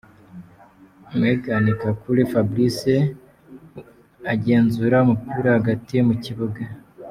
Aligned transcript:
Mugheni 1.17 1.71
Kakule 1.81 2.21
Fabrice 2.31 2.93
agenzura 4.33 4.95
umupira 5.05 5.49
hagati 5.57 5.95
mu 6.09 6.15
kibuga. 6.23 6.61